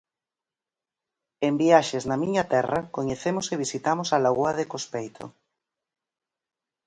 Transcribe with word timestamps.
En 1.47 1.53
Viaxes 1.61 2.03
na 2.09 2.19
Miña 2.23 2.43
Terra 2.53 2.79
coñecemos 2.95 3.45
e 3.53 3.59
visitamos 3.63 4.09
a 4.11 4.17
Lagoa 4.23 4.51
de 4.59 4.65
Cospeito. 4.73 5.25